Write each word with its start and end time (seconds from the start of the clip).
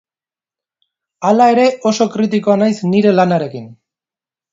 Hala 1.29 1.45
ere, 1.55 1.65
oso 1.89 2.07
kritikoa 2.15 2.55
naiz 2.63 2.73
nire 2.95 3.13
lanarekin. 3.19 3.69